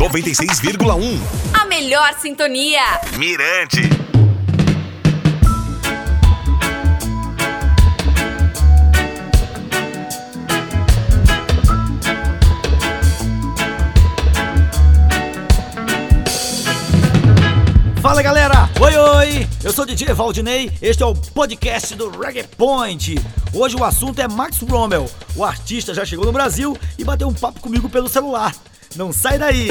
[0.00, 1.20] 96,1.
[1.52, 2.80] A melhor sintonia.
[3.18, 3.82] Mirante.
[18.00, 22.44] Fala galera, oi oi, eu sou o DJ Valdinei, este é o podcast do Reggae
[22.44, 23.16] Point.
[23.52, 27.34] Hoje o assunto é Max Rommel, o artista já chegou no Brasil e bateu um
[27.34, 28.54] papo comigo pelo celular.
[28.96, 29.68] Não sai daí!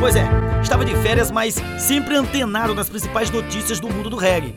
[0.00, 0.26] Pois é,
[0.60, 4.56] estava de férias, mas sempre antenado nas principais notícias do mundo do reggae.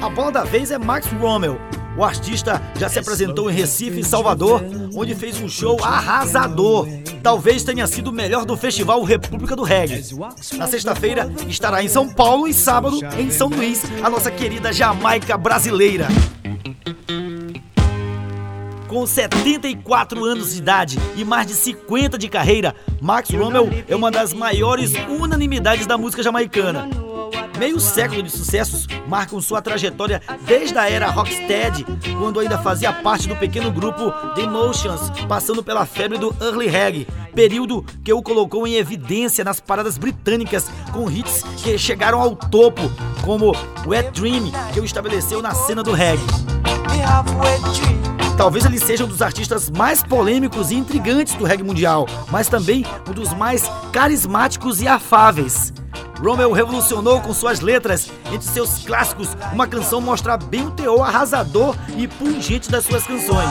[0.00, 1.60] A bola da vez é Max Rommel.
[1.98, 4.62] O artista já se apresentou em Recife e Salvador,
[4.94, 6.88] onde fez um show arrasador.
[7.22, 10.02] Talvez tenha sido o melhor do festival República do Reggae.
[10.56, 15.36] Na sexta-feira estará em São Paulo e sábado em São Luís, a nossa querida Jamaica
[15.36, 16.08] brasileira.
[18.96, 24.10] Com 74 anos de idade e mais de 50 de carreira, Max Rommel é uma
[24.10, 26.88] das maiores unanimidades da música jamaicana.
[27.58, 31.84] Meio século de sucessos marcam sua trajetória desde a era Rocksteady,
[32.18, 37.06] quando ainda fazia parte do pequeno grupo The Emotions, passando pela febre do early reggae,
[37.34, 42.80] período que o colocou em evidência nas paradas britânicas com hits que chegaram ao topo,
[43.22, 43.52] como
[43.86, 46.24] Wet Dream, que o estabeleceu na cena do reggae.
[48.36, 52.84] Talvez ele seja um dos artistas mais polêmicos e intrigantes do reggae mundial, mas também
[53.08, 55.72] um dos mais carismáticos e afáveis.
[56.18, 58.10] Rommel revolucionou com suas letras.
[58.26, 63.50] Entre seus clássicos, uma canção mostra bem o teor arrasador e pungente das suas canções.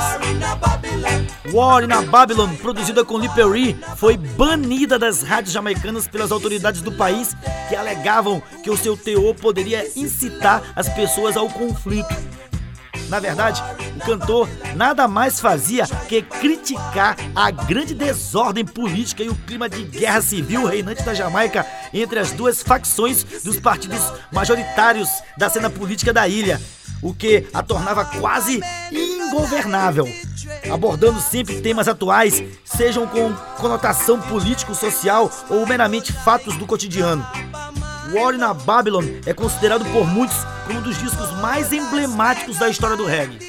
[1.52, 6.81] War in a Babylon, produzida com Lee Perry, foi banida das rádios jamaicanas pelas autoridades
[6.81, 7.36] do país
[7.69, 12.16] que alegavam que o seu teor poderia incitar as pessoas ao conflito.
[13.09, 13.64] Na verdade,
[13.95, 19.84] o cantor nada mais fazia que criticar a grande desordem política e o clima de
[19.84, 26.12] guerra civil reinante da Jamaica entre as duas facções dos partidos majoritários da cena política
[26.12, 26.59] da ilha,
[27.02, 28.59] o que a tornava quase
[28.91, 30.07] ingovernável.
[30.72, 37.25] Abordando sempre temas atuais, sejam com conotação político-social ou meramente fatos do cotidiano.
[38.13, 42.70] War in a Babylon é considerado por muitos como um dos discos mais emblemáticos da
[42.70, 43.40] história do reggae.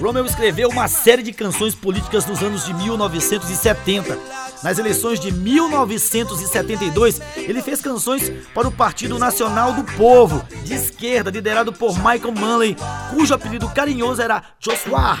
[0.00, 4.18] Romeo escreveu uma série de canções políticas nos anos de 1970.
[4.62, 11.30] Nas eleições de 1972, ele fez canções para o Partido Nacional do Povo, de esquerda,
[11.30, 12.76] liderado por Michael Manley,
[13.10, 15.18] cujo apelido carinhoso era Joshua.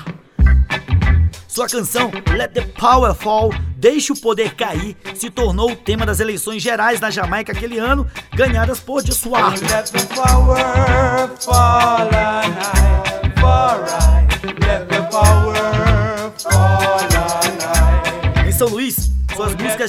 [1.58, 6.20] Sua canção Let the Power Fall, Deixe o Poder Cair, se tornou o tema das
[6.20, 9.48] eleições gerais na Jamaica aquele ano, ganhadas por Joshua.
[9.48, 9.90] Let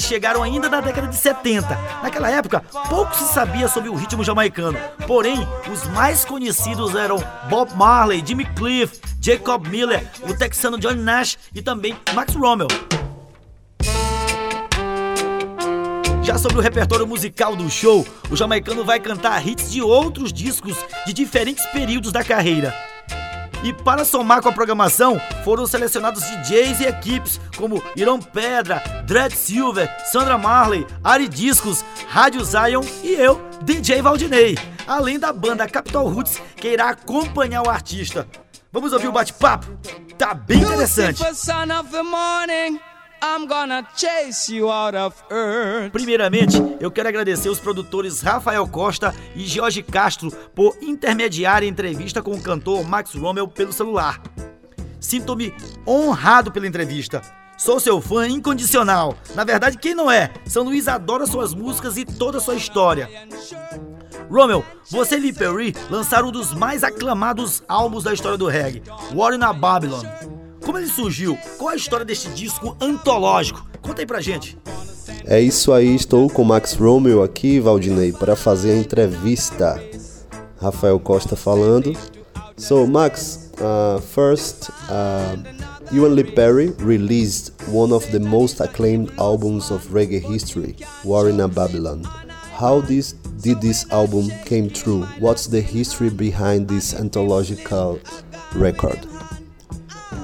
[0.04, 1.68] chegaram ainda na década de 70.
[2.02, 4.78] Naquela época, pouco se sabia sobre o ritmo jamaicano.
[5.08, 7.18] Porém, os mais conhecidos eram
[7.50, 12.68] Bob Marley, Jimmy Cliff, Jacob Miller, o texano John Nash e também Max Rommel.
[16.24, 20.78] Já sobre o repertório musical do show, o jamaicano vai cantar hits de outros discos
[21.06, 22.89] de diferentes períodos da carreira.
[23.64, 29.36] E para somar com a programação, foram selecionados DJs e equipes como Irão Pedra, Dread
[29.36, 36.08] Silver, Sandra Marley, Ari Discos, Rádio Zion e eu, DJ Valdinei, além da banda Capital
[36.08, 38.26] Roots que irá acompanhar o artista.
[38.72, 39.68] Vamos ouvir o bate-papo?
[40.18, 41.22] Tá bem interessante.
[45.92, 52.22] Primeiramente, eu quero agradecer os produtores Rafael Costa e Jorge Castro por intermediar a entrevista
[52.22, 54.22] com o cantor Max Rommel pelo celular.
[55.00, 55.54] Sinto-me
[55.88, 57.22] honrado pela entrevista.
[57.58, 59.18] Sou seu fã incondicional.
[59.36, 60.32] Na verdade, quem não é?
[60.46, 63.10] São Luís adora suas músicas e toda a sua história.
[64.32, 68.84] Rommel, você e Lee Perry lançaram um dos mais aclamados álbuns da história do reggae,
[69.14, 70.04] War in a Babylon.
[70.70, 71.36] Como ele surgiu?
[71.58, 73.68] Qual a história deste disco antológico?
[73.82, 74.56] Conta aí pra gente.
[75.26, 79.84] É isso aí, estou com Max Romeo aqui, Valdinei, para fazer a entrevista.
[80.62, 81.98] Rafael Costa falando.
[82.56, 85.40] So, Max, uh, first, uh,
[85.92, 91.42] and Lee Perry released one of the most acclaimed albums of reggae history, War in
[91.42, 92.04] a Babylon.
[92.60, 95.04] How this, did this album came true?
[95.20, 98.00] What's the history behind this anthological
[98.54, 99.00] record?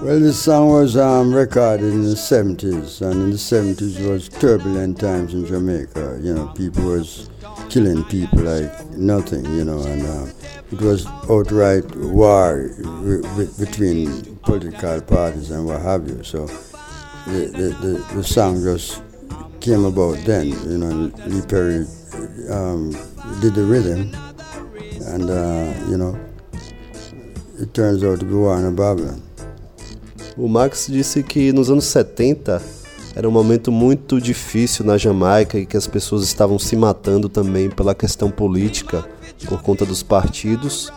[0.01, 4.99] Well, this song was um, recorded in the 70s, and in the 70s was turbulent
[4.99, 6.19] times in Jamaica.
[6.21, 7.29] You know, people was
[7.69, 10.31] killing people like nothing, you know, and uh,
[10.71, 12.69] it was outright war
[13.57, 16.23] between political parties and what have you.
[16.23, 16.45] So
[17.25, 19.01] the, the, the, the song just
[19.61, 21.85] came about then, you know, Lee Perry
[22.51, 22.91] um,
[23.41, 24.13] did the rhythm,
[25.07, 26.19] and uh, you know,
[27.59, 29.23] it turns out to be Warner Babylon.
[30.37, 32.61] O Max disse que nos anos 70
[33.15, 37.69] era um momento muito difícil na Jamaica e que as pessoas estavam se matando também
[37.69, 39.07] pela questão política,
[39.47, 40.91] por conta dos partidos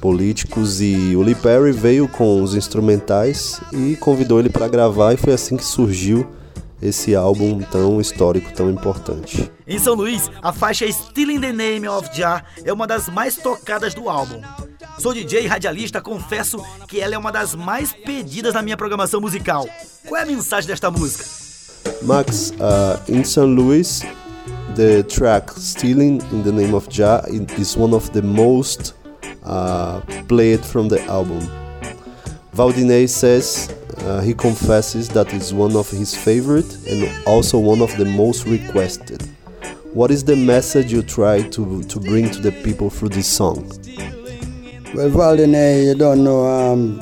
[0.00, 5.16] políticos e o Lee Perry veio com os instrumentais e convidou ele para gravar e
[5.16, 6.26] foi assim que surgiu
[6.80, 9.50] esse álbum tão histórico, tão importante.
[9.66, 13.36] Em São Luís, a faixa Still in the Name of Jah é uma das mais
[13.36, 14.40] tocadas do álbum.
[15.02, 19.20] Sou DJ e radialista, confesso que ela é uma das mais pedidas na minha programação
[19.20, 19.68] musical.
[20.06, 21.24] Qual é a mensagem desta música?
[22.02, 23.40] Max, uh, in St.
[23.40, 24.02] Louis,
[24.76, 27.20] the track Stealing in the Name of Jah
[27.58, 28.94] is one of the most
[29.44, 31.40] uh, played from the album.
[32.54, 33.74] Valdinei says
[34.06, 38.46] uh, he confesses that it's one of his favorite and also one of the most
[38.46, 39.20] requested.
[39.94, 43.68] What is the message you try to, to bring to the people through this song?
[44.94, 47.00] Well, Valdinei, you don't know, um,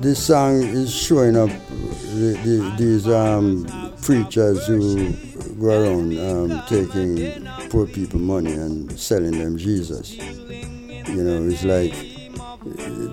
[0.00, 3.64] this song is showing up the, the, these um,
[4.02, 5.12] preachers who
[5.60, 10.16] go around um, taking poor people money and selling them Jesus.
[10.16, 11.92] You know, it's like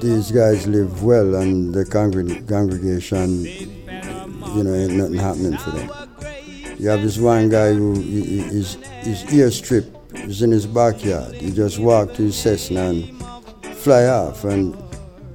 [0.01, 6.09] these guys live well and the congreg- congregation, you know, ain't nothing happening for them.
[6.79, 8.73] You have this one guy who his,
[9.03, 11.35] his ear strip is in his backyard.
[11.35, 13.18] He just walked to his Cessna and
[13.79, 14.75] fly off and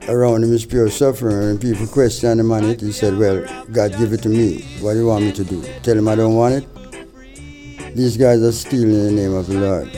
[0.09, 2.81] around him is pure suffering and people question him on it.
[2.81, 3.43] He said, well,
[3.73, 4.63] God give it to me.
[4.81, 5.63] What do you want me to do?
[5.83, 6.65] Tell him I don't want it?
[7.97, 9.91] These guys are stealing in the name of the Lord.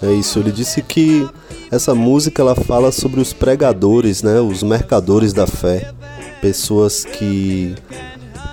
[0.00, 1.28] É isso, ele disse que
[1.70, 5.92] essa música ela fala sobre os pregadores, né, os mercadores da fé,
[6.40, 7.74] pessoas que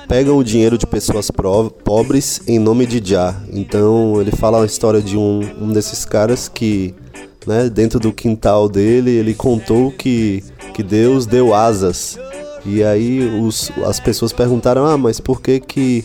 [0.08, 1.30] pegam o dinheiro de pessoas
[1.84, 3.40] pobres em nome de Jah.
[3.52, 6.96] Então ele fala a história de um, um desses caras que,
[7.46, 10.44] né, dentro do quintal dele, ele contou que,
[10.74, 12.18] que Deus deu asas.
[12.66, 16.04] E aí os, as pessoas perguntaram, ah, mas por que que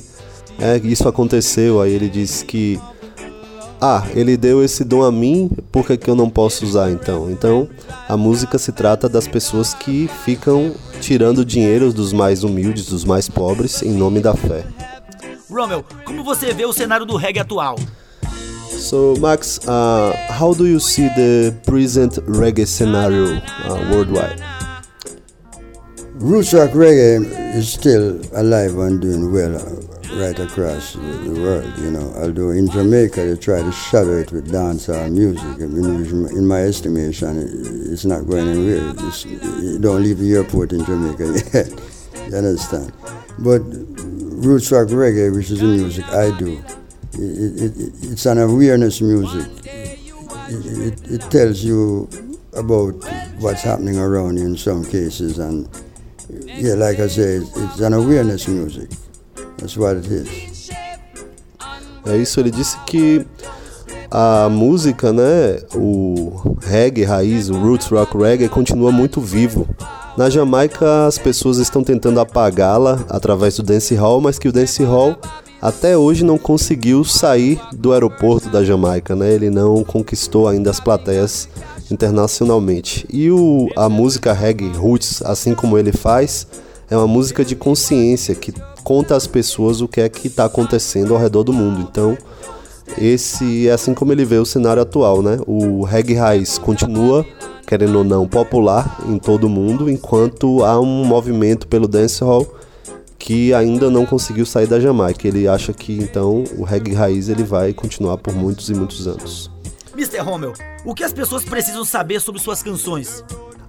[0.58, 1.80] é, isso aconteceu?
[1.80, 2.78] Aí ele disse que
[3.80, 7.30] ah, ele deu esse dom a mim, por que, que eu não posso usar então?
[7.30, 7.66] Então,
[8.06, 13.26] a música se trata das pessoas que ficam tirando dinheiro dos mais humildes, dos mais
[13.26, 14.66] pobres, em nome da fé.
[15.50, 17.76] Romel, como você vê o cenário do reggae atual?
[18.80, 24.40] So, Max, uh, how do you see the present reggae scenario uh, worldwide?
[26.14, 29.52] Roots rock reggae is still alive and doing well
[30.16, 32.10] right across the world, you know.
[32.16, 35.60] Although in Jamaica they try to shadow it with dancehall music.
[36.34, 37.38] In my estimation,
[37.92, 38.94] it's not going anywhere.
[39.06, 41.68] It's, you don't leave the airport in Jamaica yet.
[42.30, 42.92] you understand?
[43.38, 43.60] But
[44.40, 46.79] roots rock reggae, which is the music I do, it, it,
[47.20, 49.46] it's an awareness music.
[50.48, 52.08] It, it, tells you
[52.56, 52.94] about
[53.38, 55.68] what's happening around you in some cases, and
[56.46, 58.90] yeah, like I said, it's an awareness music.
[59.58, 60.70] That's what it is.
[62.06, 63.26] É isso, ele disse que
[64.10, 69.68] a música, né, o reggae raiz, o roots rock reggae continua muito vivo.
[70.16, 75.16] Na Jamaica as pessoas estão tentando apagá-la através do dancehall, mas que o dancehall
[75.60, 79.32] até hoje não conseguiu sair do aeroporto da Jamaica, né?
[79.32, 81.48] Ele não conquistou ainda as plateias
[81.90, 83.06] internacionalmente.
[83.10, 86.46] E o, a música reggae roots, assim como ele faz,
[86.88, 91.14] é uma música de consciência que conta às pessoas o que é que está acontecendo
[91.14, 91.86] ao redor do mundo.
[91.90, 92.16] Então,
[92.98, 95.38] esse é assim como ele vê o cenário atual, né?
[95.46, 97.26] O reggae raiz continua,
[97.66, 102.59] querendo ou não, popular em todo o mundo, enquanto há um movimento pelo dancehall
[103.20, 105.28] que ainda não conseguiu sair da Jamaica.
[105.28, 109.50] Ele acha que então o reggae raiz ele vai continuar por muitos e muitos anos.
[109.94, 110.18] Mr.
[110.20, 113.22] Rommel, o que as pessoas precisam saber sobre suas canções?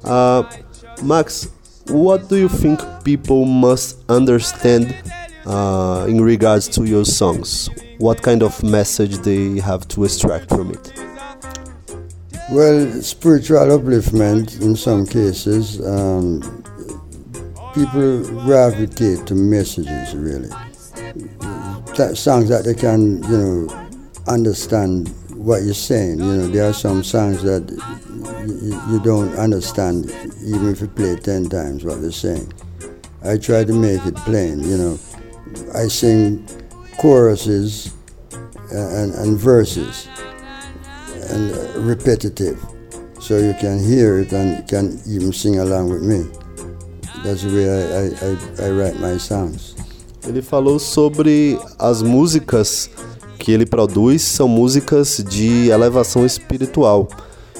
[0.03, 0.47] Uh,
[1.03, 1.49] Max,
[1.89, 4.95] what do you think people must understand
[5.45, 7.69] uh, in regards to your songs?
[7.99, 10.93] What kind of message they have to extract from it?
[12.49, 15.79] Well, spiritual upliftment in some cases.
[15.81, 16.41] Um,
[17.73, 20.49] people gravitate to messages really.
[21.97, 23.87] That songs that they can, you know,
[24.27, 26.19] understand what you're saying.
[26.19, 27.69] You know, there are some songs that
[28.89, 30.11] you, don't understand
[30.43, 32.51] even if you play 10 times what they're saying.
[33.23, 34.99] I try to make it plain, you know.
[35.75, 36.47] I sing
[36.97, 37.93] choruses
[38.71, 40.07] and, and verses
[41.29, 42.59] and uh, repetitive,
[43.19, 46.29] so you can hear it and can even sing along with me.
[47.23, 49.75] That's the way I, I, I, I write my songs.
[50.27, 52.89] Ele falou sobre as músicas
[53.41, 57.07] que ele produz são músicas de elevação espiritual,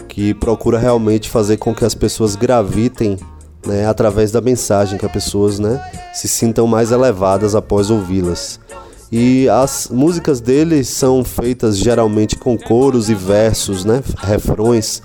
[0.08, 3.18] que procura realmente fazer com que as pessoas gravitem
[3.66, 5.82] né, através da mensagem, que as pessoas né,
[6.14, 8.60] se sintam mais elevadas após ouvi-las.
[9.12, 15.02] E as músicas dele são feitas geralmente com coros e versos, né, refrões,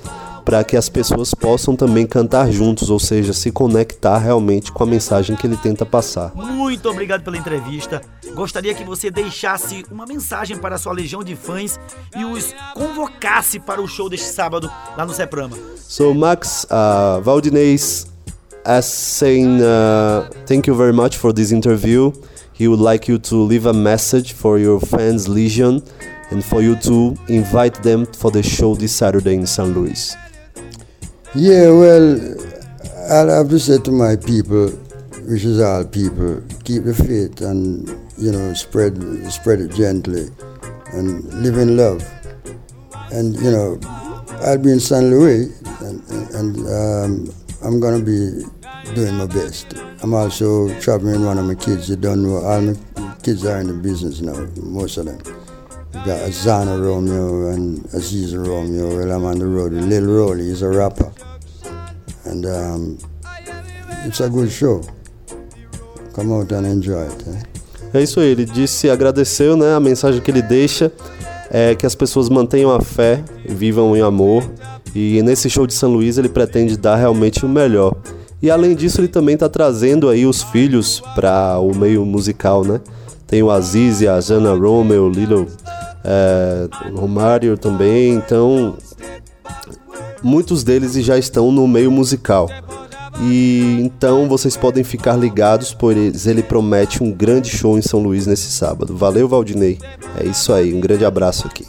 [0.46, 4.86] para que as pessoas possam também cantar juntos, ou seja, se conectar realmente com a
[4.86, 6.32] mensagem que ele tenta passar.
[6.36, 8.00] Muito obrigado pela entrevista.
[8.32, 11.80] Gostaria que você deixasse uma mensagem para a sua legião de fãs
[12.16, 15.56] e os convocasse para o show deste sábado lá no Seprama.
[15.76, 18.06] So Max uh, Valdinez
[18.64, 22.12] as saying uh, thank you very much for this interview.
[22.52, 25.82] He would like you to leave a message for your fans Legion
[26.30, 29.74] and for you to invite them for the show this Saturday in St.
[29.74, 30.16] Louis.
[31.35, 32.18] Yeah, well,
[33.11, 34.68] I'll have to say to my people,
[35.28, 38.97] which is all people, keep the faith and you know spread
[39.30, 40.28] spread it gently
[40.92, 42.02] and live in love.
[43.12, 43.78] And you know,
[44.47, 46.02] I'll be in San Louis and,
[46.35, 48.42] and um, I'm gonna be
[48.95, 49.75] doing my best.
[50.02, 51.90] I'm also traveling with one of my kids.
[51.90, 55.45] You don't know, all my kids are in the business now, most of them.
[56.04, 58.96] Azana Romeo and Aziza Romeo.
[58.96, 60.48] Well, I'm on the road with Lil Rolly.
[60.50, 61.10] He's a rapper.
[62.24, 62.98] And um,
[64.04, 64.82] it's a good show.
[66.14, 67.24] Come out and enjoy it.
[67.28, 67.98] Eh?
[67.98, 70.92] É isso aí, ele disse, agradeceu, né, a mensagem que ele deixa
[71.50, 74.42] é que as pessoas mantenham a fé, vivam em amor,
[74.94, 77.94] e nesse show de São Luís ele pretende dar realmente o melhor.
[78.42, 82.80] E além disso, ele também está trazendo aí os filhos para o meio musical, né?
[83.26, 85.46] Tem o Aziz a Jana Romeo, Lilo
[86.06, 88.76] é, Romário também, então
[90.22, 92.48] muitos deles já estão no meio musical.
[93.20, 98.26] E então vocês podem ficar ligados, pois ele promete um grande show em São Luís
[98.26, 98.96] nesse sábado.
[98.96, 99.78] Valeu, Valdinei.
[100.18, 101.66] É isso aí, um grande abraço aqui.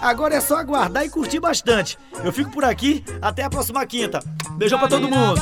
[0.00, 1.98] Agora é só aguardar e curtir bastante.
[2.24, 4.20] Eu fico por aqui, até a próxima quinta.
[4.56, 5.40] Beijão pra todo mundo.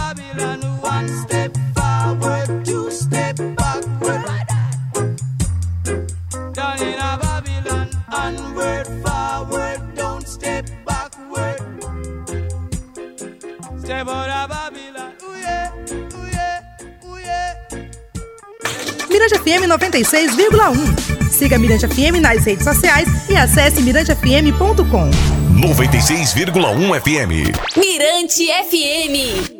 [19.08, 21.30] Mirante FM 96,1.
[21.30, 25.10] Siga Mirante FM nas redes sociais e acesse mirantefm.com.
[25.60, 27.76] 96,1 FM.
[27.76, 29.57] Mirante FM.